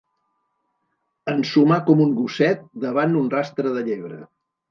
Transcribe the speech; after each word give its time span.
Ensumar 1.33 1.77
com 1.91 2.01
un 2.07 2.15
gosset 2.21 2.65
davant 2.87 3.15
un 3.23 3.31
rastre 3.37 3.77
de 3.79 3.87
llebre. 3.91 4.19